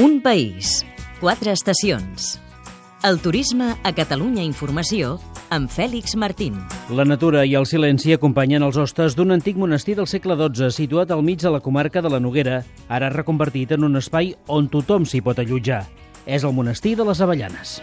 [0.00, 0.86] Un país,
[1.20, 2.38] quatre estacions.
[3.04, 5.18] El turisme a Catalunya Informació
[5.52, 6.54] amb Fèlix Martín.
[6.88, 11.12] La natura i el silenci acompanyen els hostes d'un antic monestir del segle XII situat
[11.12, 15.04] al mig de la comarca de la Noguera, ara reconvertit en un espai on tothom
[15.04, 15.82] s'hi pot allotjar.
[16.24, 17.76] És el monestir de les Avellanes.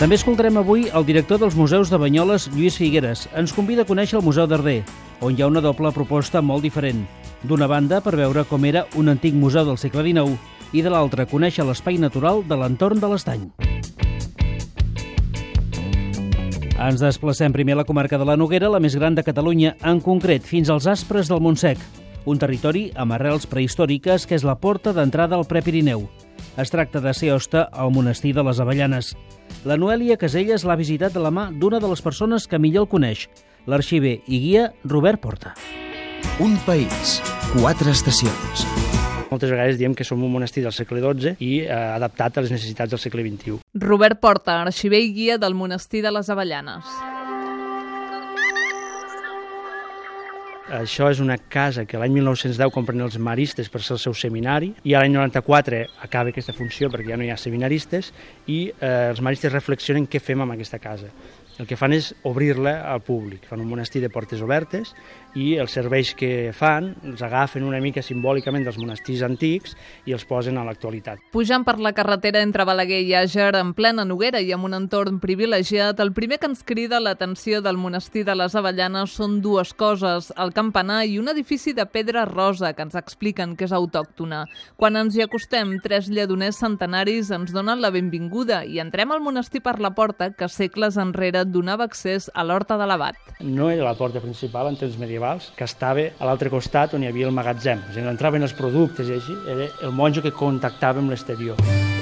[0.00, 3.28] També escoltarem avui el director dels museus de Banyoles, Lluís Figueres.
[3.36, 4.80] Ens convida a conèixer el Museu d'Arder,
[5.20, 7.04] on hi ha una doble proposta molt diferent.
[7.44, 11.24] D'una banda, per veure com era un antic museu del segle XIX i de l'altra,
[11.30, 13.46] conèixer l'espai natural de l'entorn de l'estany.
[16.74, 20.02] Ens desplacem primer a la comarca de la Noguera, la més gran de Catalunya, en
[20.02, 21.78] concret fins als Aspres del Montsec,
[22.26, 26.08] un territori amb arrels prehistòriques que és la porta d'entrada al Prepirineu.
[26.58, 29.14] Es tracta de ser hoste al monestir de les Avellanes.
[29.64, 32.90] La Noèlia Caselles l'ha visitat de la mà d'una de les persones que millor el
[32.90, 33.28] coneix,
[33.66, 35.54] l'arxiver i guia Robert Porta.
[36.42, 37.22] Un país,
[37.54, 38.64] quatre estacions.
[39.30, 42.52] Moltes vegades diem que som un monestir del segle XII i eh, adaptat a les
[42.54, 43.60] necessitats del segle XXI.
[43.82, 46.90] Robert Porta, arxiver i guia del monestir de les Avellanes.
[50.74, 54.72] Això és una casa que l'any 1910 compren els maristes per ser el seu seminari
[54.82, 58.10] i l'any 94 acaba aquesta funció perquè ja no hi ha seminaristes
[58.48, 61.12] i eh, els maristes reflexionen què fem amb aquesta casa.
[61.60, 64.90] El que fan és obrir-la al públic, fan un monestir de portes obertes
[65.34, 69.74] i els serveis que fan els agafen una mica simbòlicament dels monestirs antics
[70.06, 71.20] i els posen a l'actualitat.
[71.34, 75.18] Pujant per la carretera entre Balaguer i Àger, en plena Noguera i amb un entorn
[75.22, 80.30] privilegiat, el primer que ens crida l'atenció del monestir de les Avellanes són dues coses,
[80.38, 84.44] el campanar i un edifici de pedra rosa que ens expliquen que és autòctona.
[84.78, 89.64] Quan ens hi acostem, tres lledoners centenaris ens donen la benvinguda i entrem al monestir
[89.64, 93.18] per la porta que segles enrere donava accés a l'horta de l'abat.
[93.40, 97.08] No era la porta principal en temps medievals, que estava a l'altre costat on hi
[97.08, 97.80] havia el magatzem.
[97.88, 101.93] A dir, entraven els productes i així, era el monjo que contactava amb l'exterior.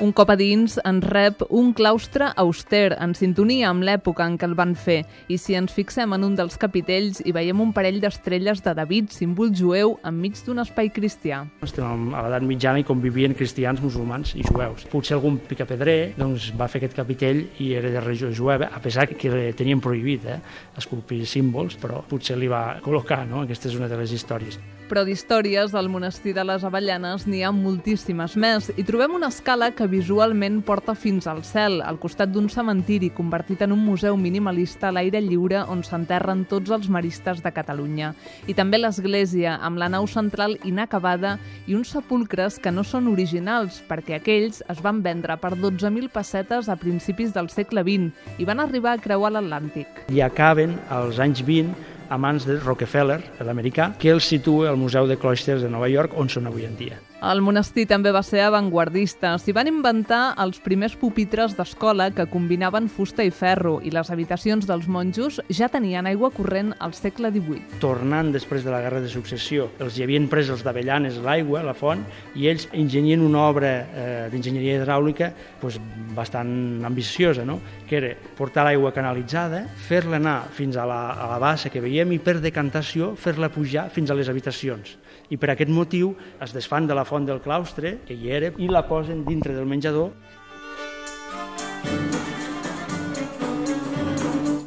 [0.00, 4.48] Un cop a dins ens rep un claustre auster, en sintonia amb l'època en què
[4.48, 7.98] el van fer, i si ens fixem en un dels capitells hi veiem un parell
[8.00, 11.42] d'estrelles de David, símbol jueu, enmig d'un espai cristià.
[11.68, 14.88] Estem a l'edat mitjana i convivien cristians, musulmans i jueus.
[14.88, 19.10] Potser algun picapedrer doncs, va fer aquest capitell i era de regió jueva, a pesar
[19.12, 20.40] que tenien prohibit eh,
[20.80, 23.44] esculpir símbols, però potser li va col·locar, no?
[23.44, 27.52] Aquesta és una de les històries però d'històries del monestir de les Avellanes n'hi ha
[27.54, 32.48] moltíssimes més i trobem una escala que visualment porta fins al cel, al costat d'un
[32.50, 37.52] cementiri convertit en un museu minimalista a l'aire lliure on s'enterren tots els maristes de
[37.54, 38.10] Catalunya.
[38.50, 41.36] I també l'església, amb la nau central inacabada
[41.70, 46.68] i uns sepulcres que no són originals, perquè aquells es van vendre per 12.000 pessetes
[46.68, 50.08] a principis del segle XX i van arribar a creuar l'Atlàntic.
[50.10, 55.06] I acaben als anys 20 a mans de Rockefeller, l'americà, que els situa al Museu
[55.06, 56.98] de Closters de Nova York, on són avui en dia.
[57.20, 59.34] El monestir també va ser avantguardista.
[59.36, 64.64] S'hi van inventar els primers pupitres d'escola que combinaven fusta i ferro i les habitacions
[64.64, 67.76] dels monjos ja tenien aigua corrent al segle XVIII.
[67.82, 71.76] Tornant després de la Guerra de Successió, els hi havien pres els d'Avellanes l'aigua, la
[71.76, 72.06] font,
[72.40, 75.28] i ells enginyien una obra eh, d'enginyeria hidràulica
[75.60, 75.76] pues,
[76.16, 77.58] bastant ambiciosa, no?
[77.84, 82.16] que era portar l'aigua canalitzada, fer-la anar fins a la, a la bassa que veiem
[82.16, 84.96] i per decantació fer-la pujar fins a les habitacions.
[85.30, 88.70] I per aquest motiu es desfan de la font del claustre, que hi era, i
[88.70, 90.14] la posen dintre del menjador.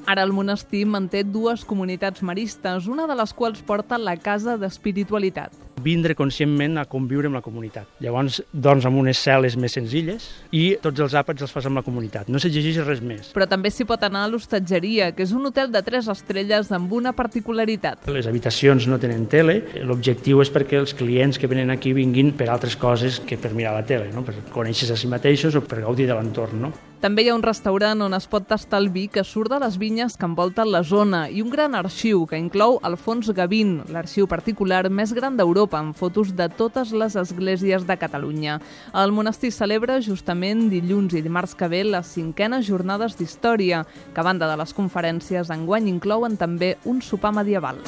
[0.05, 5.72] Ara el monestir manté dues comunitats maristes, una de les quals porta la Casa d'Espiritualitat
[5.83, 7.89] vindre conscientment a conviure amb la comunitat.
[8.03, 11.83] Llavors, dorms amb unes cel·les més senzilles i tots els àpats els fas amb la
[11.85, 12.29] comunitat.
[12.31, 13.33] No s'exigeix res més.
[13.35, 16.93] Però també s'hi pot anar a l'hostatgeria, que és un hotel de tres estrelles amb
[16.93, 18.07] una particularitat.
[18.13, 19.59] Les habitacions no tenen tele.
[19.83, 23.75] L'objectiu és perquè els clients que venen aquí vinguin per altres coses que per mirar
[23.75, 24.23] la tele, no?
[24.23, 26.63] per conèixer a si mateixos o per gaudir de l'entorn.
[26.63, 26.73] No?
[27.03, 29.75] També hi ha un restaurant on es pot tastar el vi que surt de les
[29.75, 34.85] vinyes que envolten la zona i un gran arxiu que inclou Alfons Gavín, l'arxiu particular
[34.87, 38.59] més gran d'Europa Europa amb fotos de totes les esglésies de Catalunya.
[38.93, 43.83] El monestir celebra justament dilluns i dimarts que ve les cinquenes jornades d'història,
[44.13, 47.81] que a banda de les conferències enguany inclouen també un sopar medieval.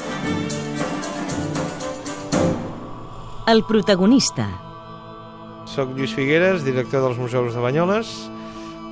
[3.46, 4.48] El protagonista.
[5.70, 8.10] Soc Lluís Figueres, director dels Museus de Banyoles,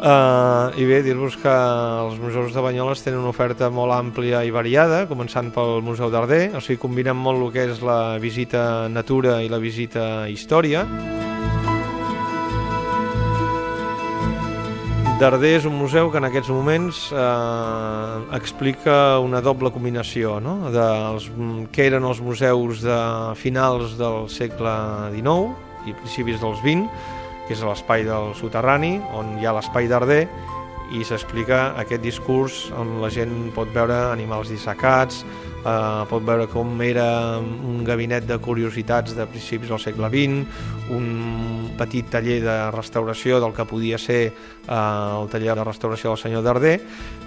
[0.05, 4.51] Uh, I bé, dir-vos que els museus de Banyoles tenen una oferta molt àmplia i
[4.53, 9.39] variada, començant pel Museu d'Arder, o sigui, combinen molt el que és la visita natura
[9.41, 10.85] i la visita història.
[15.25, 20.59] Darder és un museu que en aquests moments eh, explica una doble combinació no?
[20.75, 21.31] dels
[21.73, 23.03] que eren els museus de
[23.41, 24.75] finals del segle
[25.15, 30.25] XIX i principis dels XX, que és l'espai del soterrani, on hi ha l'espai Darder,
[30.93, 35.25] i s'explica aquest discurs on la gent pot veure animals dissecats,
[35.65, 40.45] eh, pot veure com era un gabinet de curiositats de principis del segle XX,
[40.95, 46.21] un petit taller de restauració del que podia ser eh, el taller de restauració del
[46.21, 46.79] senyor Darder,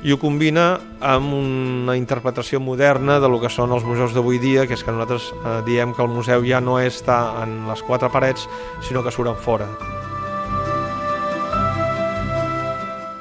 [0.03, 0.69] i ho combina
[1.01, 4.93] amb una interpretació moderna de lo que són els museus d'avui dia, que és que
[4.93, 8.47] nosaltres eh, diem que el museu ja no està en les quatre parets,
[8.85, 9.67] sinó que surten fora.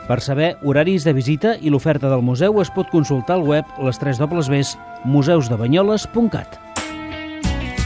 [0.06, 3.98] Per saber horaris de visita i l'oferta del museu es pot consultar al web les
[3.98, 4.48] 3 dobles
[5.04, 6.60] museusdebanyoles.cat.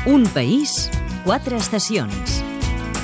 [0.07, 0.91] Un país,
[1.25, 2.41] quatre estacions.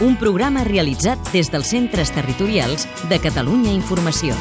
[0.05, 4.37] Un programa realitzat des dels centres territorials de Catalunya Informació.